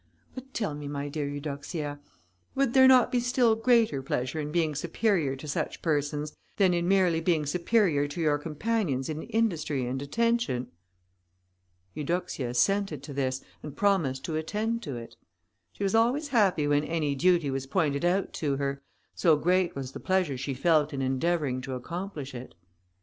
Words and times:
But 0.33 0.55
tell 0.55 0.73
me, 0.73 0.87
my 0.87 1.09
dear 1.09 1.29
Eudoxia, 1.29 1.99
would 2.55 2.73
there 2.73 2.87
not 2.87 3.11
be 3.11 3.19
still 3.19 3.53
greater 3.55 4.01
pleasure 4.01 4.39
in 4.39 4.51
being 4.51 4.73
superior 4.73 5.35
to 5.35 5.47
such 5.47 5.83
persons, 5.83 6.35
than 6.57 6.73
in 6.73 6.87
merely 6.87 7.21
being 7.21 7.45
superior 7.45 8.07
to 8.07 8.19
your 8.19 8.39
companions 8.39 9.09
in 9.09 9.21
industry 9.21 9.85
and 9.85 10.01
attention?" 10.01 10.71
Eudoxia 11.93 12.49
assented 12.49 13.03
to 13.03 13.13
this, 13.13 13.43
and 13.61 13.77
promised 13.77 14.25
to 14.25 14.35
attend 14.35 14.81
to 14.81 14.95
it. 14.95 15.15
She 15.73 15.83
was 15.83 15.93
always 15.93 16.29
happy 16.29 16.65
when 16.65 16.83
any 16.83 17.13
duty 17.13 17.51
was 17.51 17.67
pointed 17.67 18.03
out 18.03 18.33
to 18.41 18.55
her, 18.57 18.81
so 19.13 19.35
great 19.37 19.75
was 19.75 19.91
the 19.91 19.99
pleasure 19.99 20.35
she 20.35 20.55
felt 20.55 20.95
in 20.95 21.03
endeavouring 21.03 21.61
to 21.61 21.75
accomplish 21.75 22.33
it. 22.33 22.55